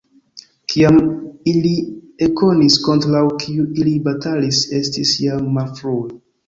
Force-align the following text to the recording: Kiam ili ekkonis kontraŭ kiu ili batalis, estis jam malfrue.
Kiam 0.71 0.95
ili 1.51 1.73
ekkonis 2.29 2.79
kontraŭ 2.89 3.23
kiu 3.45 3.69
ili 3.83 3.97
batalis, 4.09 4.67
estis 4.83 5.17
jam 5.29 5.51
malfrue. 5.61 6.23